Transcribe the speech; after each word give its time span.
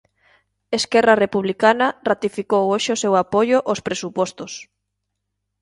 Esquerra 0.79 1.15
Republicana 1.23 1.87
ratificou 2.09 2.63
hoxe 2.73 2.89
o 2.95 3.01
seu 3.03 3.13
apoio 3.23 3.57
aos 3.69 3.83
presupostos. 3.87 4.51